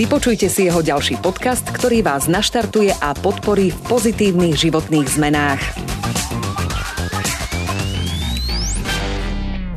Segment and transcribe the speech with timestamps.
[0.00, 5.60] Vypočujte si jeho ďalší podcast, ktorý vás naštartuje a podporí v pozitívnych životných zmenách.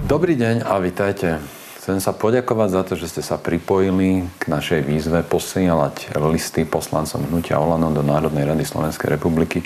[0.08, 1.44] Dobrý deň a vitajte.
[1.76, 7.28] Chcem sa poďakovať za to, že ste sa pripojili k našej výzve posielať listy poslancom
[7.28, 9.60] Hnutia Olano do Národnej rady Slovenskej republiky.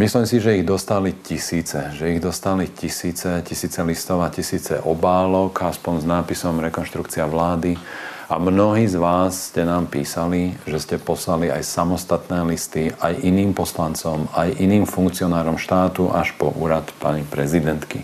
[0.00, 5.60] Myslím si, že ich dostali tisíce, že ich dostali tisíce, tisíce listov a tisíce obálok,
[5.60, 7.76] aspoň s nápisom rekonštrukcia vlády
[8.24, 13.52] a mnohí z vás ste nám písali, že ste poslali aj samostatné listy aj iným
[13.52, 18.00] poslancom, aj iným funkcionárom štátu, až po úrad pani prezidentky.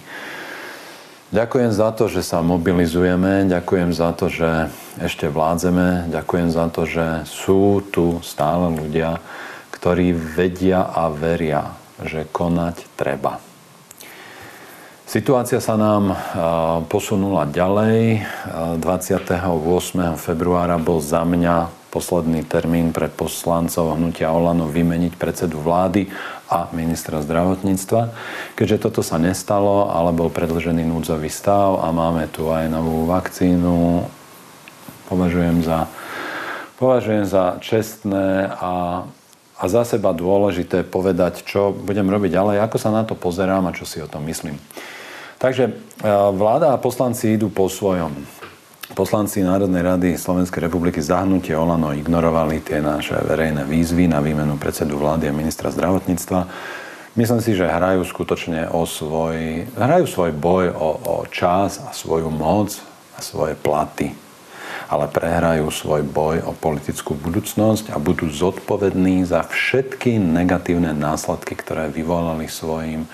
[1.31, 4.67] Ďakujem za to, že sa mobilizujeme, ďakujem za to, že
[4.99, 9.23] ešte vládzeme, ďakujem za to, že sú tu stále ľudia,
[9.71, 11.71] ktorí vedia a veria,
[12.03, 13.50] že konať treba.
[15.11, 16.15] Situácia sa nám
[16.87, 18.23] posunula ďalej.
[18.79, 19.43] 28.
[20.15, 26.07] februára bol za mňa posledný termín pre poslancov hnutia Olano vymeniť predsedu vlády
[26.47, 28.15] a ministra zdravotníctva.
[28.55, 34.07] Keďže toto sa nestalo, ale bol predlžený núdzový stav a máme tu aj novú vakcínu,
[35.11, 35.91] považujem za,
[36.79, 39.03] považujem za čestné a
[39.61, 43.77] a za seba dôležité povedať, čo budem robiť ďalej, ako sa na to pozerám a
[43.77, 44.57] čo si o tom myslím.
[45.41, 45.73] Takže e,
[46.37, 48.13] vláda a poslanci idú po svojom.
[48.93, 55.01] Poslanci Národnej rady Slovenskej republiky zahnutie Olano ignorovali tie naše verejné výzvy na výmenu predsedu
[55.01, 56.45] vlády a ministra zdravotníctva.
[57.17, 62.29] Myslím si, že hrajú skutočne o svoj, hrajú svoj boj o, o čas a svoju
[62.29, 62.77] moc
[63.17, 64.13] a svoje platy.
[64.93, 71.89] Ale prehrajú svoj boj o politickú budúcnosť a budú zodpovední za všetky negatívne následky, ktoré
[71.89, 73.09] vyvolali svojim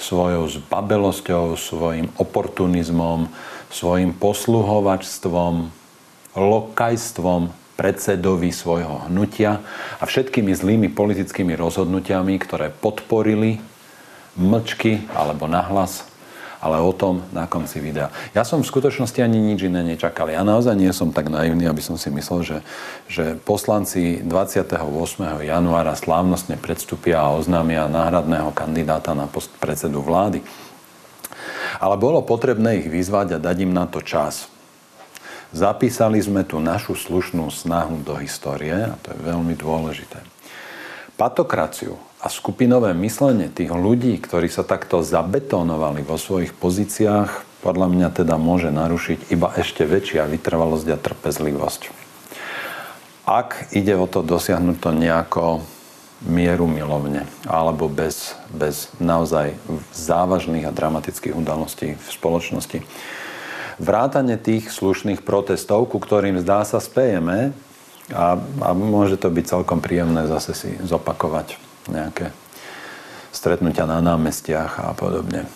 [0.00, 3.28] svojou zbabelosťou, svojim oportunizmom,
[3.68, 5.68] svojim posluhovačstvom,
[6.34, 9.64] lokajstvom predsedovi svojho hnutia
[10.00, 13.60] a všetkými zlými politickými rozhodnutiami, ktoré podporili
[14.36, 16.09] mlčky alebo nahlas
[16.60, 18.12] ale o tom na konci videa.
[18.36, 20.28] Ja som v skutočnosti ani nič iné nečakal.
[20.28, 22.58] Ja naozaj nie som tak naivný, aby som si myslel, že,
[23.08, 24.76] že poslanci 28.
[25.40, 30.44] januára slávnostne predstúpia a oznámia náhradného kandidáta na post predsedu vlády.
[31.80, 34.52] Ale bolo potrebné ich vyzvať a dať im na to čas.
[35.50, 40.20] Zapísali sme tu našu slušnú snahu do histórie a to je veľmi dôležité.
[41.16, 48.08] Patokraciu a skupinové myslenie tých ľudí, ktorí sa takto zabetónovali vo svojich pozíciách, podľa mňa
[48.12, 51.82] teda môže narušiť iba ešte väčšia vytrvalosť a trpezlivosť.
[53.24, 55.44] Ak ide o to dosiahnuť to nejako
[56.20, 59.56] mieru milovne alebo bez, bez naozaj
[59.96, 62.84] závažných a dramatických udalostí v spoločnosti.
[63.80, 67.56] Vrátanie tých slušných protestov, ku ktorým zdá sa spejeme
[68.12, 72.34] a, a môže to byť celkom príjemné zase si zopakovať nejaké
[73.30, 75.46] stretnutia na námestiach a podobne.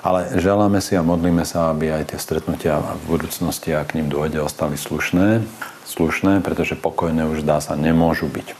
[0.00, 4.08] Ale želáme si a modlíme sa, aby aj tie stretnutia v budúcnosti, ak k ním
[4.08, 5.44] dôjde, ostali slušné,
[5.84, 8.56] slušné, pretože pokojné už dá sa nemôžu byť.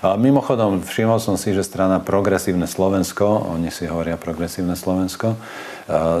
[0.00, 5.38] A mimochodom, všimol som si, že strana Progresívne Slovensko, oni si hovoria Progresívne Slovensko, e,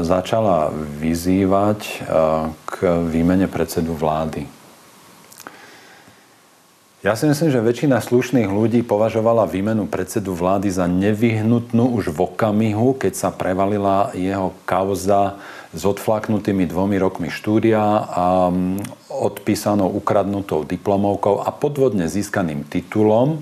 [0.04, 0.68] začala
[1.00, 1.92] vyzývať e,
[2.68, 2.76] k
[3.08, 4.59] výmene predsedu vlády
[7.00, 12.28] ja si myslím, že väčšina slušných ľudí považovala výmenu predsedu vlády za nevyhnutnú už v
[12.28, 15.40] okamihu, keď sa prevalila jeho kauza
[15.72, 23.40] s odflaknutými dvomi rokmi štúdia a mm, odpísanou ukradnutou diplomovkou a podvodne získaným titulom,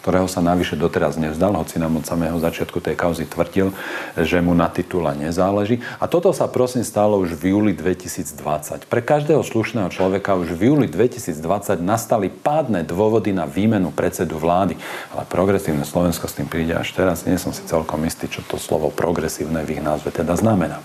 [0.00, 3.74] ktorého sa navyše doteraz nevzdal, hoci nám od samého začiatku tej kauzy tvrdil,
[4.14, 5.82] že mu na titule nezáleží.
[5.98, 8.86] A toto sa prosím stalo už v júli 2020.
[8.86, 14.78] Pre každého slušného človeka už v júli 2020 nastali pádne dôvody na výmenu predsedu vlády.
[15.12, 17.26] Ale progresívne Slovensko s tým príde až teraz.
[17.26, 20.80] Nie som si celkom istý, čo to slovo progresívne v ich názve teda znamená.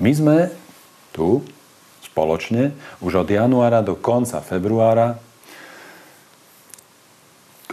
[0.00, 0.36] My sme
[1.12, 1.44] tu
[2.10, 5.22] spoločne už od januára do konca februára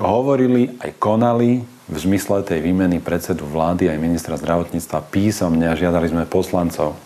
[0.01, 6.11] hovorili aj konali v zmysle tej výmeny predsedu vlády aj ministra zdravotníctva písomne a žiadali
[6.11, 6.99] sme poslancov.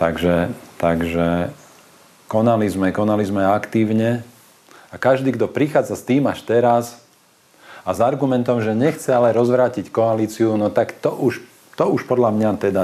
[0.00, 1.52] Takže, takže
[2.30, 4.24] konali sme, konali sme aktívne
[4.88, 7.00] a každý, kto prichádza s tým až teraz,
[7.84, 11.40] a s argumentom, že nechce ale rozvrátiť koalíciu, no tak to už,
[11.80, 12.82] to už podľa mňa teda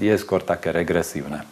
[0.00, 1.44] je skôr také regresívne.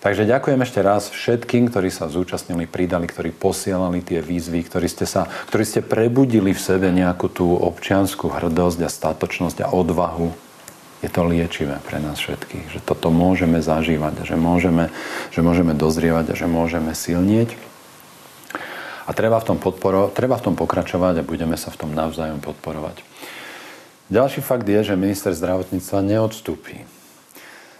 [0.00, 5.04] Takže ďakujem ešte raz všetkým, ktorí sa zúčastnili, pridali, ktorí posielali tie výzvy, ktorí ste,
[5.04, 10.32] sa, ktorí ste prebudili v sebe nejakú tú občianskú hrdosť a statočnosť a odvahu.
[11.04, 14.88] Je to liečivé pre nás všetkých, že toto môžeme zažívať že môžeme,
[15.32, 17.52] že môžeme dozrievať a že môžeme silnieť.
[19.04, 22.40] A treba v, tom podporo, treba v tom pokračovať a budeme sa v tom navzájom
[22.40, 23.04] podporovať.
[24.08, 26.99] Ďalší fakt je, že minister zdravotníctva neodstúpi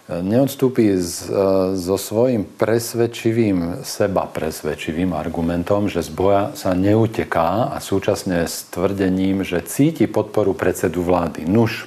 [0.09, 7.77] neodstúpi z, e, so svojím presvedčivým, seba presvedčivým argumentom, že z boja sa neuteká a
[7.77, 11.45] súčasne s tvrdením, že cíti podporu predsedu vlády.
[11.45, 11.85] Nuž,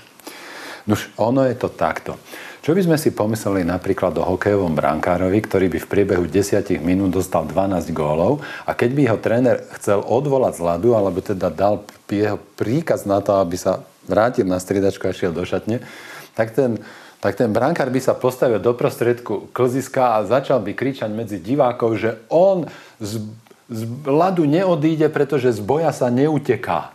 [0.86, 2.16] nuž ono je to takto.
[2.64, 7.12] Čo by sme si pomysleli napríklad o hokejovom brankárovi, ktorý by v priebehu 10 minút
[7.12, 11.84] dostal 12 gólov a keď by ho tréner chcel odvolať z ľadu, alebo teda dal
[12.08, 15.84] jeho príkaz na to, aby sa vrátil na striedačku a šiel do šatne,
[16.32, 16.80] tak ten
[17.24, 21.96] tak ten brankár by sa postavil do prostredku klziska a začal by kričať medzi divákov,
[21.96, 22.68] že on
[23.00, 23.24] z,
[23.72, 26.92] z ľadu neodíde, pretože z boja sa neuteká.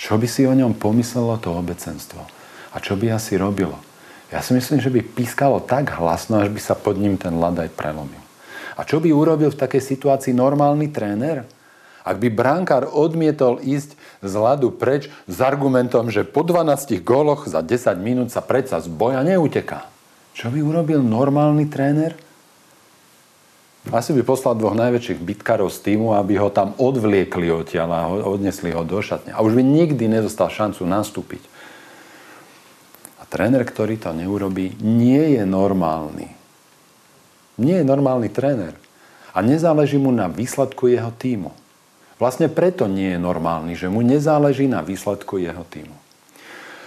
[0.00, 2.24] Čo by si o ňom pomyslelo to obecenstvo?
[2.72, 3.76] A čo by asi robilo?
[4.32, 7.68] Ja si myslím, že by pískalo tak hlasno, až by sa pod ním ten ľad
[7.68, 8.24] aj prelomil.
[8.76, 11.44] A čo by urobil v takej situácii normálny tréner?
[12.06, 17.66] Ak by brankár odmietol ísť z ľadu preč s argumentom, že po 12 góloch za
[17.66, 19.90] 10 minút sa predsa z boja neuteká.
[20.30, 22.14] Čo by urobil normálny tréner?
[23.90, 28.74] Asi by poslal dvoch najväčších bitkarov z týmu, aby ho tam odvliekli odtiaľ a odnesli
[28.74, 29.34] ho do šatne.
[29.34, 31.42] A už by nikdy nedostal šancu nastúpiť.
[33.18, 36.34] A tréner, ktorý to neurobí, nie je normálny.
[37.58, 38.74] Nie je normálny tréner.
[39.30, 41.54] A nezáleží mu na výsledku jeho týmu.
[42.16, 45.92] Vlastne preto nie je normálny, že mu nezáleží na výsledku jeho týmu.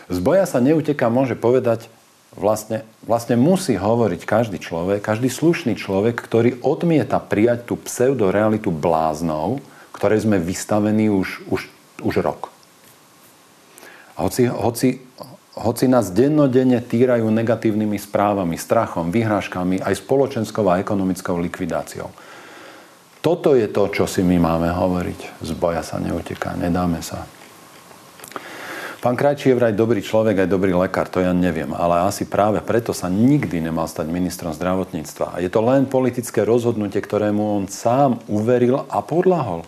[0.10, 1.86] Z boja sa neuteká môže povedať,
[2.34, 9.62] vlastne, vlastne musí hovoriť každý človek, každý slušný človek, ktorý odmieta prijať tú pseudorealitu bláznov,
[9.94, 11.62] ktoré sme vystavení už, už,
[12.02, 12.50] už rok.
[14.18, 15.00] Hoci, hoci,
[15.56, 22.10] hoci nás dennodenne týrajú negatívnymi správami, strachom, vyhrážkami, aj spoločenskou a ekonomickou likvidáciou.
[23.30, 25.46] Toto je to, čo si my máme hovoriť.
[25.46, 27.30] Z boja sa neuteká, nedáme sa.
[29.06, 32.58] Pán Krajčí je vraj dobrý človek, aj dobrý lekár, to ja neviem, ale asi práve
[32.66, 35.46] preto sa nikdy nemal stať ministrom zdravotníctva.
[35.46, 39.62] Je to len politické rozhodnutie, ktorému on sám uveril a podlahol.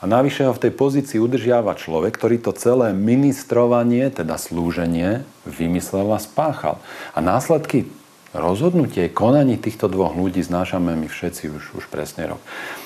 [0.00, 6.16] A navyše ho v tej pozícii udržiava človek, ktorý to celé ministrovanie, teda slúženie, vymyslel
[6.16, 6.80] a spáchal.
[7.12, 7.99] A následky
[8.30, 12.38] Rozhodnutie, konanie týchto dvoch ľudí znášame my všetci už, už presne rok.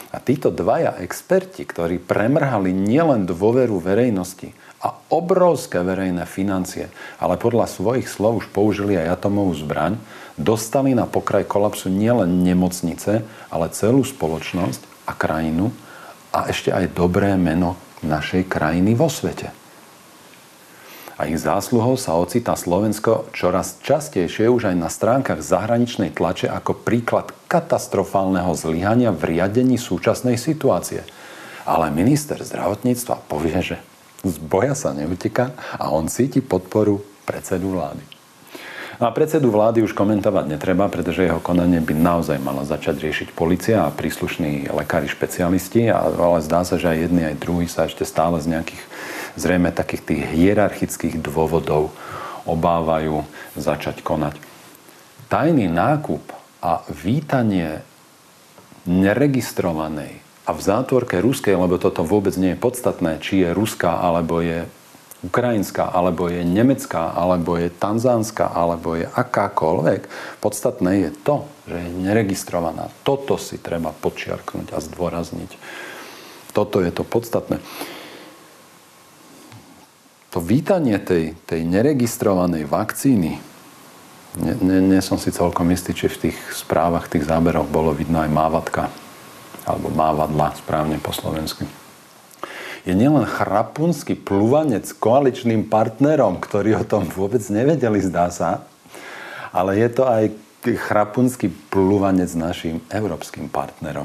[0.09, 6.89] A títo dvaja experti, ktorí premrhali nielen dôveru verejnosti a obrovské verejné financie,
[7.21, 10.01] ale podľa svojich slov už použili aj atomovú zbraň,
[10.41, 13.21] dostali na pokraj kolapsu nielen nemocnice,
[13.53, 15.77] ale celú spoločnosť a krajinu
[16.33, 19.64] a ešte aj dobré meno našej krajiny vo svete
[21.15, 26.75] a ich zásluhou sa ocitá Slovensko čoraz častejšie už aj na stránkach zahraničnej tlače ako
[26.75, 31.07] príklad katastrofálneho zlyhania v riadení súčasnej situácie.
[31.65, 33.77] Ale minister zdravotníctva povie, že
[34.27, 38.14] z boja sa neuteká a on cíti podporu predsedu vlády.
[39.03, 43.87] A predsedu vlády už komentovať netreba, pretože jeho konanie by naozaj mala začať riešiť policia
[43.87, 48.39] a príslušní lekári špecialisti, ale zdá sa, že aj jedni, aj druhí sa ešte stále
[48.39, 48.83] z nejakých
[49.35, 51.91] zrejme takých tých hierarchických dôvodov
[52.47, 53.27] obávajú
[53.59, 54.39] začať konať.
[55.27, 56.23] Tajný nákup
[56.63, 57.83] a vítanie
[58.87, 64.45] neregistrovanej a v zátvorke ruskej, lebo toto vôbec nie je podstatné, či je ruská, alebo
[64.45, 64.69] je
[65.25, 70.07] ukrajinská, alebo je nemecká, alebo je tanzánska, alebo je akákoľvek.
[70.45, 72.93] Podstatné je to, že je neregistrovaná.
[73.03, 75.51] Toto si treba počiarknúť a zdôrazniť.
[76.53, 77.59] Toto je to podstatné
[80.35, 83.39] to vítanie tej, tej neregistrovanej vakcíny,
[84.35, 88.19] nie, nie, nie som si celkom istý, či v tých správach, tých záberoch bolo vidno
[88.19, 88.91] aj mávatka,
[89.63, 91.63] alebo mávadla, správne po slovensky.
[92.85, 98.69] Je nielen chrapunský pluvanec koaličným partnerom, ktorí o tom vôbec nevedeli, zdá sa,
[99.57, 100.29] ale je to aj
[100.61, 104.05] chrapunský pluvanec našim európskym partnerom.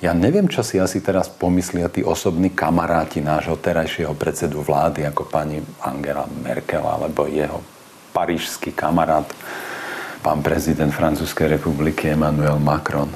[0.00, 5.28] Ja neviem, čo si asi teraz pomyslia tí osobní kamaráti nášho terajšieho predsedu vlády, ako
[5.30, 7.62] pani Angela Merkel alebo jeho
[8.10, 9.28] parížský kamarát,
[10.24, 13.12] pán prezident Francúzskej republiky Emmanuel Macron.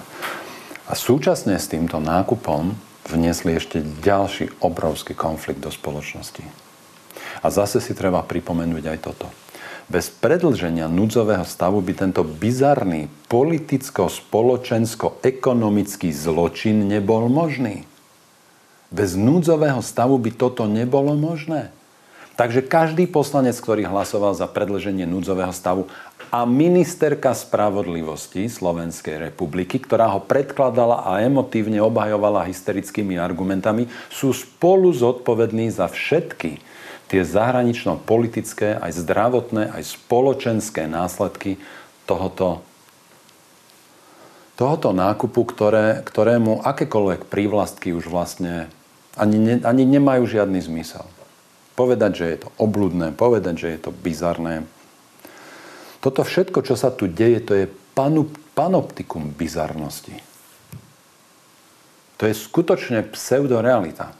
[0.86, 2.70] A súčasne s týmto nákupom
[3.10, 6.42] vniesli ešte ďalší obrovský konflikt do spoločnosti.
[7.42, 9.30] A zase si treba pripomenúť aj toto.
[9.86, 17.86] Bez predlženia núdzového stavu by tento bizarný politicko-spoločensko-ekonomický zločin nebol možný.
[18.90, 21.70] Bez núdzového stavu by toto nebolo možné.
[22.36, 25.88] Takže každý poslanec, ktorý hlasoval za predlženie núdzového stavu
[26.30, 34.90] a ministerka spravodlivosti Slovenskej republiky, ktorá ho predkladala a emotívne obhajovala hysterickými argumentami, sú spolu
[34.90, 36.58] zodpovední za všetky
[37.06, 41.58] tie zahranično-politické, aj zdravotné, aj spoločenské následky
[42.04, 42.66] tohoto,
[44.58, 48.66] tohoto nákupu, ktoré, ktorému akékoľvek prívlastky už vlastne
[49.14, 51.06] ani, ne, ani nemajú žiadny zmysel.
[51.78, 54.66] Povedať, že je to obludné, povedať, že je to bizarné.
[56.00, 57.66] Toto všetko, čo sa tu deje, to je
[58.56, 60.16] panoptikum bizarnosti.
[62.16, 64.16] To je skutočne pseudorealita.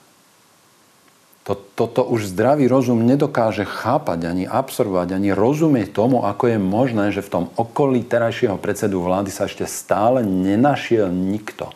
[1.47, 7.15] To, toto už zdravý rozum nedokáže chápať, ani absorbovať, ani rozumieť tomu, ako je možné,
[7.15, 11.71] že v tom okolí terajšieho predsedu vlády sa ešte stále nenašiel nikto,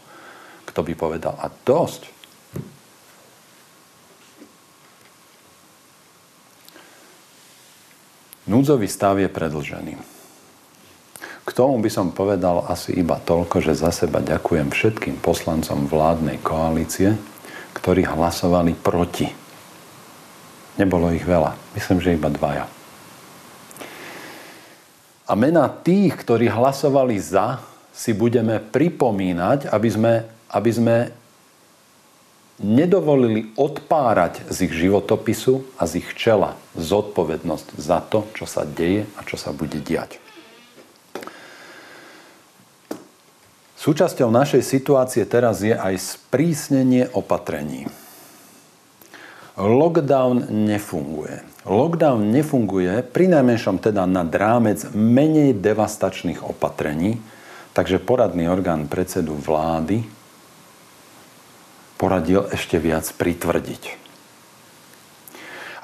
[0.66, 2.10] kto by povedal a dosť.
[8.50, 9.95] Núdzový stav je predlžený.
[11.47, 16.42] K tomu by som povedal asi iba toľko, že za seba ďakujem všetkým poslancom vládnej
[16.42, 17.14] koalície,
[17.78, 19.30] ktorí hlasovali proti
[20.80, 21.52] Nebolo ich veľa.
[21.76, 22.64] Myslím, že iba dvaja.
[25.28, 27.61] A mena tých, ktorí hlasovali za,
[27.92, 30.97] si budeme pripomínať, aby sme, aby sme
[32.61, 39.09] nedovolili odpárať z ich životopisu a z ich čela zodpovednosť za to, čo sa deje
[39.17, 40.21] a čo sa bude diať.
[43.81, 47.88] Súčasťou našej situácie teraz je aj sprísnenie opatrení.
[49.57, 51.40] Lockdown nefunguje.
[51.64, 57.25] Lockdown nefunguje pri najmenšom teda na drámec menej devastačných opatrení,
[57.73, 60.20] takže poradný orgán predsedu vlády
[62.00, 64.00] poradil ešte viac pritvrdiť.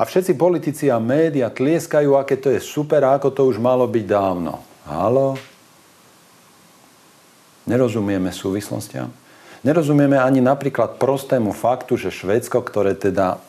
[0.01, 3.85] A všetci politici a média tlieskajú, aké to je super a ako to už malo
[3.85, 4.65] byť dávno.
[4.89, 5.37] Halo?
[7.69, 9.13] Nerozumieme súvislostiam?
[9.61, 13.41] Nerozumieme ani napríklad prostému faktu, že Švédsko, ktoré teda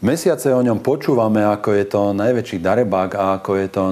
[0.00, 3.82] Mesiace o ňom počúvame, ako je to najväčší darebák a ako je to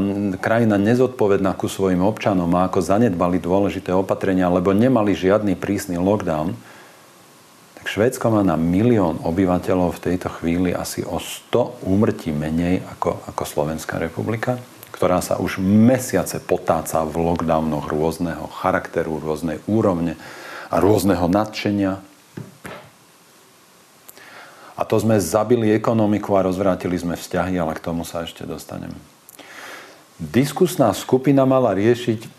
[0.40, 6.56] krajina nezodpovedná ku svojim občanom a ako zanedbali dôležité opatrenia, lebo nemali žiadny prísny lockdown.
[7.76, 13.28] Tak Švédsko má na milión obyvateľov v tejto chvíli asi o 100 úmrtí menej ako,
[13.28, 14.56] ako Slovenská republika,
[14.96, 20.16] ktorá sa už mesiace potáca v lockdownoch rôzneho charakteru, rôznej úrovne
[20.72, 22.07] a rôzneho nadšenia
[24.78, 28.94] a to sme zabili ekonomiku a rozvrátili sme vzťahy, ale k tomu sa ešte dostanem.
[30.22, 32.38] Diskusná skupina mala riešiť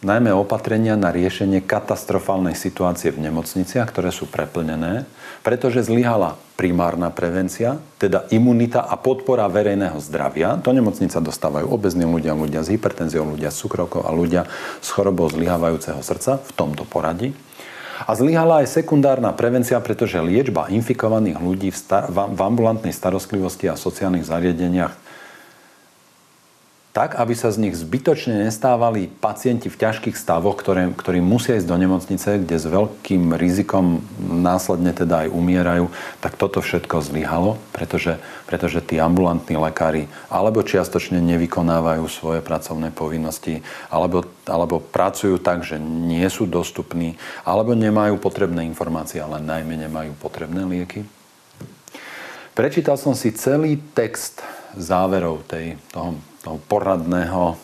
[0.00, 5.04] najmä opatrenia na riešenie katastrofálnej situácie v nemocniciach, ktoré sú preplnené,
[5.44, 10.56] pretože zlyhala primárna prevencia, teda imunita a podpora verejného zdravia.
[10.56, 14.48] Do nemocnica dostávajú obezní ľudia, ľudia s hypertenziou, ľudia s cukrovkou a ľudia
[14.80, 17.36] s chorobou zlyhávajúceho srdca v tomto poradí.
[18.00, 23.76] A zlyhala aj sekundárna prevencia, pretože liečba infikovaných ľudí v, star- v ambulantnej starostlivosti a
[23.76, 25.09] sociálnych zariadeniach
[26.90, 31.70] tak, aby sa z nich zbytočne nestávali pacienti v ťažkých stavoch, ktoré, ktorí musia ísť
[31.70, 35.86] do nemocnice, kde s veľkým rizikom následne teda aj umierajú,
[36.18, 38.18] tak toto všetko zlyhalo, pretože,
[38.50, 45.78] pretože tí ambulantní lekári alebo čiastočne nevykonávajú svoje pracovné povinnosti, alebo, alebo pracujú tak, že
[45.78, 47.14] nie sú dostupní,
[47.46, 51.06] alebo nemajú potrebné informácie, ale najmä nemajú potrebné lieky.
[52.50, 54.42] Prečítal som si celý text
[54.74, 57.56] záverov tej, toho toho poradného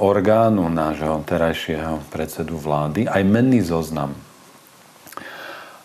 [0.00, 4.16] orgánu nášho terajšieho predsedu vlády, aj menný zoznam.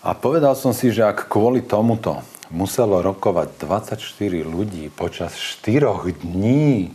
[0.06, 2.22] A povedal som si, že ak kvôli tomuto
[2.54, 4.00] muselo rokovať 24
[4.46, 5.82] ľudí počas 4
[6.24, 6.94] dní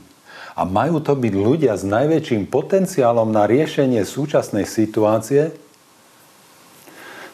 [0.56, 5.52] a majú to byť ľudia s najväčším potenciálom na riešenie súčasnej situácie,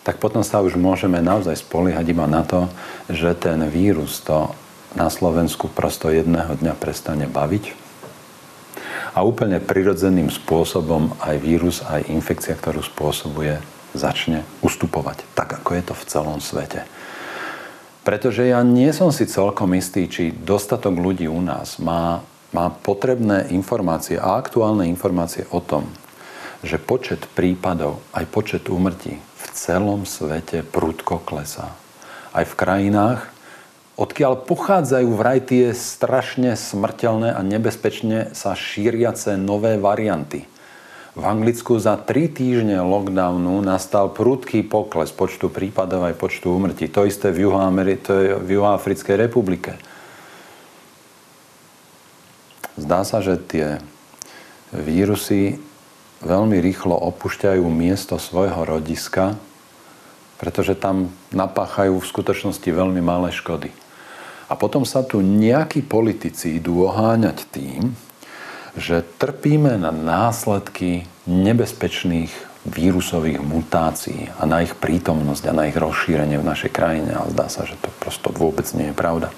[0.02, 2.70] tak potom sa už môžeme naozaj spoliehať iba na to,
[3.11, 4.50] že ten vírus to
[4.96, 7.86] na Slovensku prosto jedného dňa prestane baviť
[9.16, 13.60] a úplne prirodzeným spôsobom aj vírus, aj infekcia, ktorú spôsobuje,
[13.96, 16.84] začne ustupovať, tak ako je to v celom svete.
[18.04, 22.22] Pretože ja nie som si celkom istý, či dostatok ľudí u nás má,
[22.52, 25.88] má potrebné informácie a aktuálne informácie o tom,
[26.60, 31.72] že počet prípadov, aj počet úmrtí v celom svete prudko klesá.
[32.36, 33.32] Aj v krajinách,
[33.96, 40.44] odkiaľ pochádzajú vraj tie strašne smrteľné a nebezpečne sa šíriace nové varianty.
[41.16, 46.92] V Anglicku za tri týždne lockdownu nastal prudký pokles počtu prípadov aj počtu úmrtí.
[46.92, 49.80] To isté v, Juhoameri- to je v Juhoafrickej republike.
[52.76, 53.80] Zdá sa, že tie
[54.76, 55.56] vírusy
[56.20, 59.40] veľmi rýchlo opúšťajú miesto svojho rodiska,
[60.36, 63.72] pretože tam napáchajú v skutočnosti veľmi malé škody.
[64.46, 67.94] A potom sa tu nejakí politici idú oháňať tým,
[68.76, 72.30] že trpíme na následky nebezpečných
[72.66, 77.14] vírusových mutácií a na ich prítomnosť a na ich rozšírenie v našej krajine.
[77.14, 79.30] Ale zdá sa, že to prosto vôbec nie je pravda.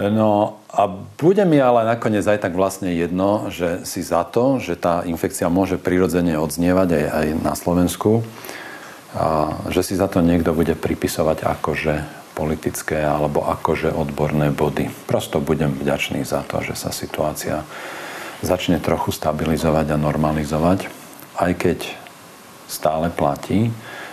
[0.00, 0.88] No a
[1.20, 5.52] bude mi ale nakoniec aj tak vlastne jedno, že si za to, že tá infekcia
[5.52, 8.24] môže prirodzene odznievať aj, aj na Slovensku,
[9.10, 14.88] a že si za to niekto bude pripisovať akože politické alebo akože odborné body.
[15.04, 17.66] Prosto budem vďačný za to, že sa situácia
[18.40, 20.88] začne trochu stabilizovať a normalizovať,
[21.36, 21.78] aj keď
[22.70, 23.68] stále platí,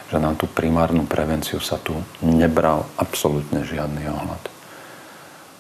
[0.08, 4.44] že na tú primárnu prevenciu sa tu nebral absolútne žiadny ohľad.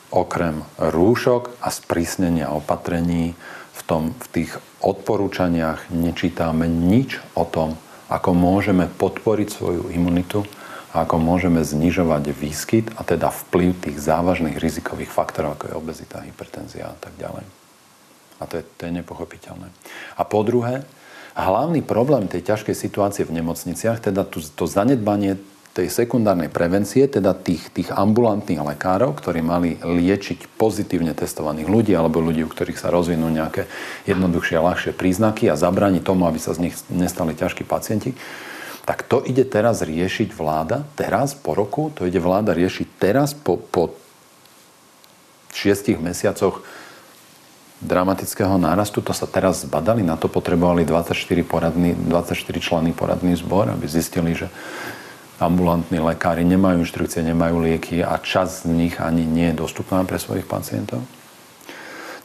[0.07, 3.35] Okrem rúšok a sprísnenia opatrení
[3.75, 7.75] v, tom, v tých odporúčaniach nečítame nič o tom,
[8.07, 10.47] ako môžeme podporiť svoju imunitu
[11.03, 16.89] ako môžeme znižovať výskyt a teda vplyv tých závažných rizikových faktorov, ako je obezita, hypertenzia
[16.89, 17.45] a tak ďalej.
[18.37, 19.67] A to je, to je nepochopiteľné.
[20.17, 20.85] A po druhé,
[21.33, 25.37] hlavný problém tej ťažkej situácie v nemocniciach, teda to, to zanedbanie
[25.77, 32.17] tej sekundárnej prevencie, teda tých, tých ambulantných lekárov, ktorí mali liečiť pozitívne testovaných ľudí alebo
[32.17, 33.69] ľudí, u ktorých sa rozvinú nejaké
[34.09, 38.17] jednoduchšie ľahšie príznaky a zabrániť tomu, aby sa z nich nestali ťažkí pacienti,
[38.87, 43.59] tak to ide teraz riešiť vláda, teraz po roku, to ide vláda riešiť teraz po,
[43.59, 43.91] po
[45.51, 46.63] šiestich mesiacoch
[47.83, 53.69] dramatického nárastu, to sa teraz zbadali, na to potrebovali 24, poradný, 24 členný poradný zbor,
[53.69, 54.47] aby zistili, že
[55.37, 60.15] ambulantní lekári nemajú inštrukcie, nemajú lieky a čas z nich ani nie je dostupná pre
[60.17, 61.03] svojich pacientov.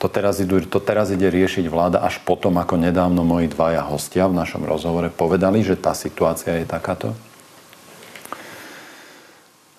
[0.02, 4.26] To teraz, idú, to teraz ide riešiť vláda až potom, ako nedávno moji dvaja hostia
[4.26, 7.14] v našom rozhovore povedali, že tá situácia je takáto.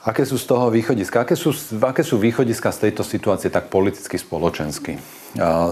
[0.08, 1.28] Aké sú z toho východiska?
[1.28, 1.52] Aké sú,
[1.84, 4.96] aké sú východiska z tejto situácie tak politicky, spoločensky?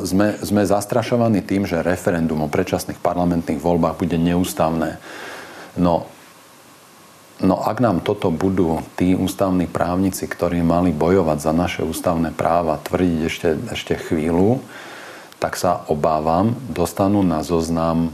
[0.03, 4.99] Sme, sme zastrašovaní tým, že referendum o predčasných parlamentných voľbách bude neústavné.
[5.79, 6.11] No
[7.41, 12.77] No ak nám toto budú tí ústavní právnici, ktorí mali bojovať za naše ústavné práva,
[12.77, 14.61] tvrdiť ešte, ešte chvíľu,
[15.41, 18.13] tak sa obávam, dostanú na zoznam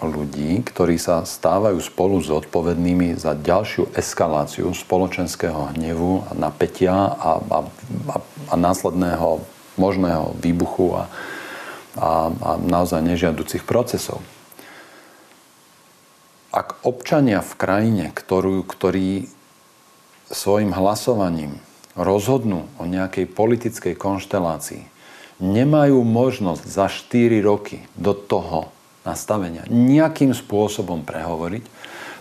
[0.00, 7.38] ľudí, ktorí sa stávajú spolu s odpovednými za ďalšiu eskaláciu spoločenského hnevu a napätia a,
[7.38, 7.58] a,
[8.08, 8.16] a,
[8.50, 9.44] a následného
[9.76, 11.02] možného výbuchu a,
[12.00, 14.24] a, a naozaj nežiaducich procesov
[16.52, 19.26] ak občania v krajine, ktorú, ktorí
[20.28, 21.56] svojim hlasovaním
[21.96, 24.84] rozhodnú o nejakej politickej konštelácii,
[25.40, 28.68] nemajú možnosť za 4 roky do toho
[29.02, 31.64] nastavenia nejakým spôsobom prehovoriť,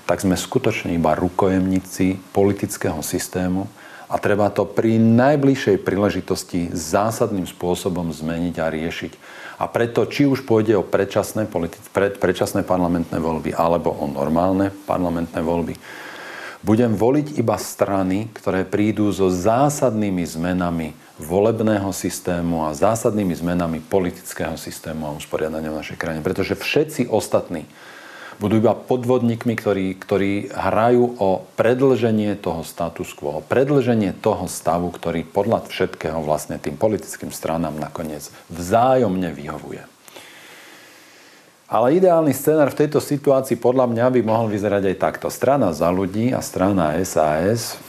[0.10, 3.70] tak sme skutočne iba rukojemníci politického systému
[4.12, 9.14] a treba to pri najbližšej príležitosti zásadným spôsobom zmeniť a riešiť.
[9.62, 14.74] A preto, či už pôjde o predčasné, politi- pred, predčasné parlamentné voľby alebo o normálne
[14.84, 15.80] parlamentné voľby,
[16.60, 24.58] budem voliť iba strany, ktoré prídu so zásadnými zmenami volebného systému a zásadnými zmenami politického
[24.58, 26.26] systému a usporiadania v našej krajine.
[26.26, 27.70] Pretože všetci ostatní
[28.42, 34.90] budú iba podvodníkmi, ktorí, ktorí hrajú o predlženie toho status quo, o predlženie toho stavu,
[34.90, 39.86] ktorý podľa všetkého vlastne tým politickým stranám nakoniec vzájomne vyhovuje.
[41.70, 45.32] Ale ideálny scenár v tejto situácii podľa mňa by mohol vyzerať aj takto.
[45.32, 47.80] Strana za ľudí a strana SAS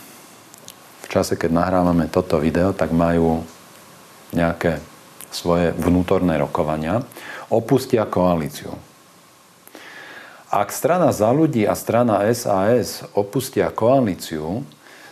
[1.02, 3.42] v čase, keď nahrávame toto video, tak majú
[4.36, 4.78] nejaké
[5.32, 7.02] svoje vnútorné rokovania,
[7.50, 8.91] opustia koalíciu.
[10.52, 14.60] Ak strana za ľudí a strana SAS opustia koalíciu,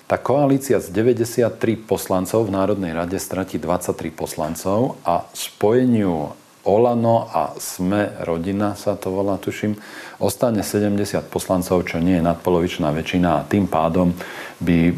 [0.05, 7.57] tá koalícia z 93 poslancov v Národnej rade stratí 23 poslancov a spojeniu Olano a
[7.57, 9.81] Sme rodina sa to volá, tuším,
[10.20, 14.12] ostane 70 poslancov, čo nie je nadpolovičná väčšina a tým pádom
[14.61, 14.92] by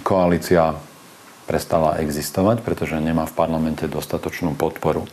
[0.00, 0.72] koalícia
[1.44, 5.04] prestala existovať, pretože nemá v parlamente dostatočnú podporu.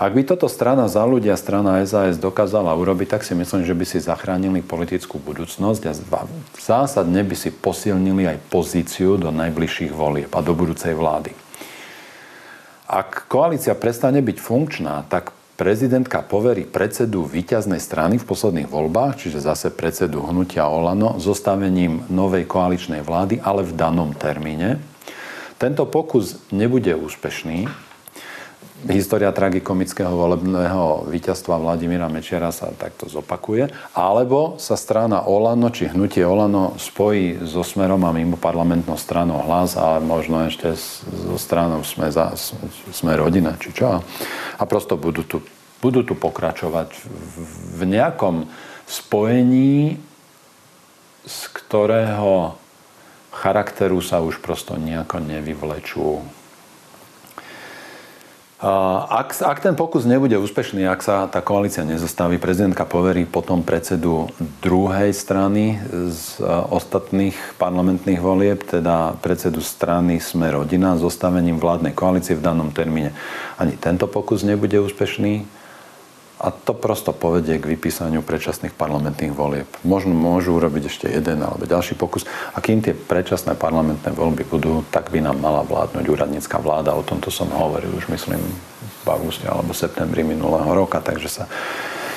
[0.00, 3.84] Ak by toto strana za ľudia, strana SAS dokázala urobiť, tak si myslím, že by
[3.84, 5.92] si zachránili politickú budúcnosť a
[6.56, 11.36] zásadne by si posilnili aj pozíciu do najbližších volieb a do budúcej vlády.
[12.92, 19.44] Ak koalícia prestane byť funkčná, tak prezidentka poverí predsedu víťaznej strany v posledných voľbách, čiže
[19.44, 24.80] zase predsedu hnutia Olano, zostavením novej koaličnej vlády, ale v danom termíne.
[25.62, 27.70] Tento pokus nebude úspešný.
[28.82, 33.70] História tragikomického volebného víťazstva Vladimíra Mečiara sa takto zopakuje.
[33.94, 39.78] Alebo sa strana Olano, či hnutie Olano spojí so Smerom a mimo parlamentnou stranou hlas
[39.78, 42.34] a možno ešte so stranou Sme, za,
[42.90, 44.02] sme rodina, či čo.
[44.58, 45.46] A prosto budú tu,
[45.78, 46.90] budú tu pokračovať
[47.78, 48.50] v nejakom
[48.90, 49.94] spojení,
[51.22, 52.58] z ktorého
[53.30, 56.41] charakteru sa už prosto nejako nevyvlečú
[58.62, 64.30] ak, ak ten pokus nebude úspešný, ak sa tá koalícia nezostaví, prezidentka poverí potom predsedu
[64.62, 72.38] druhej strany z e, ostatných parlamentných volieb, teda predsedu strany Sme rodina, zostavením vládnej koalície
[72.38, 73.10] v danom termíne.
[73.58, 75.61] Ani tento pokus nebude úspešný
[76.42, 79.70] a to prosto povedie k vypísaniu predčasných parlamentných volieb.
[79.86, 82.26] Možno môžu urobiť ešte jeden alebo ďalší pokus.
[82.52, 86.98] A kým tie predčasné parlamentné voľby budú, tak by nám mala vládnuť úradnícka vláda.
[86.98, 88.42] O tomto som hovoril už myslím
[89.02, 91.44] v auguste alebo septembri minulého roka, takže sa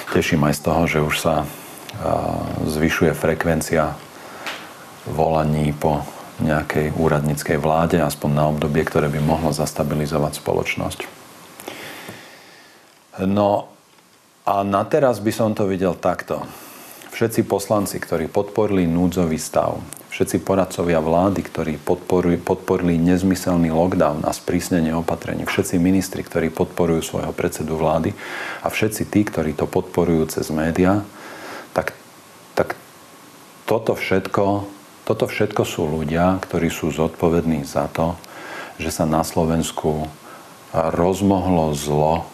[0.09, 1.45] teším aj z toho, že už sa
[2.65, 3.93] zvyšuje frekvencia
[5.05, 6.01] volaní po
[6.41, 10.99] nejakej úradníckej vláde, aspoň na obdobie, ktoré by mohlo zastabilizovať spoločnosť.
[13.23, 13.74] No
[14.45, 16.45] a na teraz by som to videl takto.
[17.09, 19.81] Všetci poslanci, ktorí podporili núdzový stav,
[20.13, 27.01] všetci poradcovia vlády, ktorí podporili, podporili nezmyselný lockdown a sprísnenie opatrení, všetci ministri, ktorí podporujú
[27.01, 28.13] svojho predsedu vlády
[28.61, 31.01] a všetci tí, ktorí to podporujú cez médiá,
[31.73, 31.97] tak,
[32.53, 32.77] tak
[33.65, 34.69] toto, všetko,
[35.09, 38.13] toto všetko sú ľudia, ktorí sú zodpovední za to,
[38.77, 40.05] že sa na Slovensku
[40.75, 42.27] rozmohlo zlo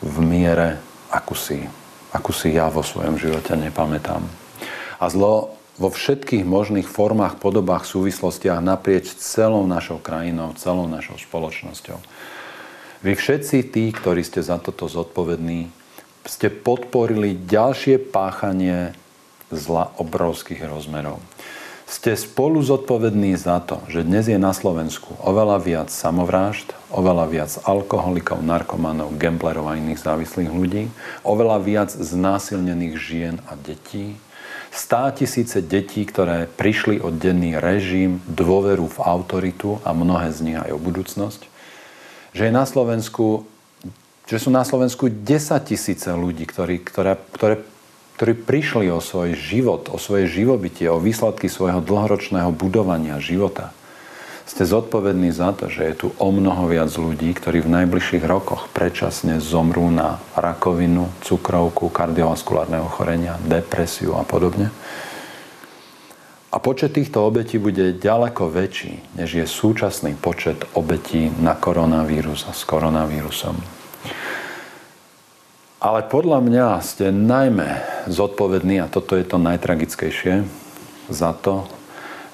[0.00, 1.64] v miere akú si,
[2.12, 4.24] akú si ja vo svojom živote nepamätám.
[4.98, 11.98] A zlo vo všetkých možných formách, podobách, súvislostiach naprieč celou našou krajinou, celou našou spoločnosťou.
[13.06, 15.70] Vy všetci tí, ktorí ste za toto zodpovední,
[16.26, 18.92] ste podporili ďalšie páchanie
[19.48, 21.22] zla obrovských rozmerov
[21.88, 27.52] ste spolu zodpovední za to, že dnes je na Slovensku oveľa viac samovrážd, oveľa viac
[27.64, 30.92] alkoholikov, narkomanov, gamblerov a iných závislých ľudí,
[31.24, 34.20] oveľa viac znásilnených žien a detí,
[34.68, 40.58] stá tisíce detí, ktoré prišli od denný režim, dôveru v autoritu a mnohé z nich
[40.60, 41.48] aj o budúcnosť,
[42.36, 43.48] že je na Slovensku
[44.28, 45.24] že sú na Slovensku 10
[45.64, 47.64] tisíce ľudí, ktorí, ktoré, ktoré
[48.18, 53.70] ktorí prišli o svoj život, o svoje živobytie, o výsledky svojho dlhoročného budovania života.
[54.42, 58.66] Ste zodpovední za to, že je tu o mnoho viac ľudí, ktorí v najbližších rokoch
[58.74, 64.74] predčasne zomrú na rakovinu, cukrovku, kardiovaskulárne ochorenia, depresiu a podobne.
[66.50, 72.56] A počet týchto obetí bude ďaleko väčší, než je súčasný počet obetí na koronavírus a
[72.56, 73.77] s koronavírusom.
[75.78, 80.42] Ale podľa mňa ste najmä zodpovední, a toto je to najtragickejšie,
[81.06, 81.70] za to,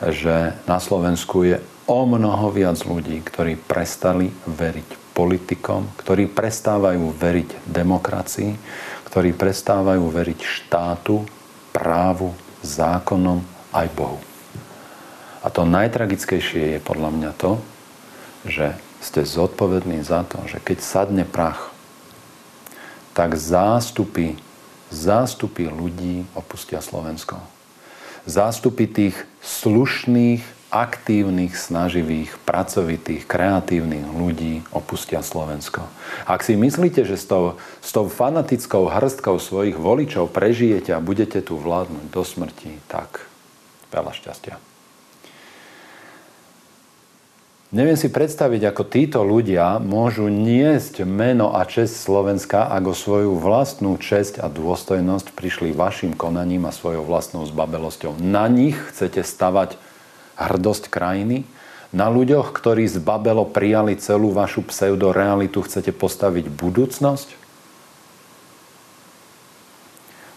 [0.01, 7.69] že na Slovensku je o mnoho viac ľudí, ktorí prestali veriť politikom, ktorí prestávajú veriť
[7.69, 8.51] demokracii,
[9.13, 11.29] ktorí prestávajú veriť štátu,
[11.77, 12.33] právu,
[12.65, 13.45] zákonom
[13.77, 14.25] aj Bohu.
[15.45, 17.61] A to najtragickejšie je podľa mňa to,
[18.49, 18.73] že
[19.05, 21.74] ste zodpovední za to, že keď sadne prach
[23.15, 24.35] tak zástupy,
[24.91, 27.39] zástupy ľudí opustia Slovensko.
[28.27, 30.43] Zástupy tých slušných,
[30.75, 35.87] aktívnych, snaživých, pracovitých, kreatívnych ľudí opustia Slovensko.
[36.27, 41.39] Ak si myslíte, že s tou, s tou fanatickou hrstkou svojich voličov prežijete a budete
[41.47, 43.23] tu vládnuť do smrti, tak
[43.95, 44.74] veľa šťastia.
[47.75, 53.99] Neviem si predstaviť, ako títo ľudia môžu niesť meno a čest Slovenska, ako svoju vlastnú
[53.99, 58.23] česť a dôstojnosť prišli vašim konaním a svojou vlastnou zbabelosťou.
[58.23, 59.75] Na nich chcete stavať
[60.39, 61.43] hrdosť krajiny?
[61.91, 67.29] Na ľuďoch, ktorí z Babelo prijali celú vašu pseudorealitu, chcete postaviť budúcnosť?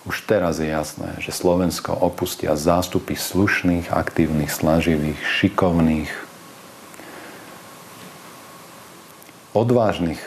[0.09, 6.26] Už teraz je jasné, že Slovensko opustia zástupy slušných, aktívnych, snaživých, šikovných,
[9.57, 10.21] odvážnych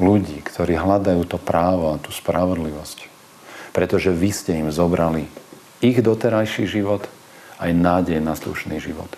[0.00, 3.06] ľudí, ktorí hľadajú to právo a tú spravodlivosť.
[3.74, 5.26] Pretože vy ste im zobrali
[5.84, 7.04] ich doterajší život
[7.60, 9.10] aj nádej na slušný život.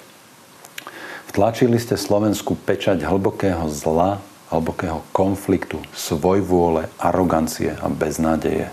[1.30, 8.72] Vtlačili ste Slovensku pečať hlbokého zla, hlbokého konfliktu, svojvôle, arogancie a beznádeje.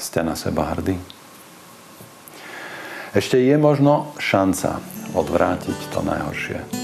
[0.00, 0.98] Ste na seba hrdí?
[3.14, 4.82] Ešte je možno šanca
[5.14, 6.83] odvrátiť to najhoršie.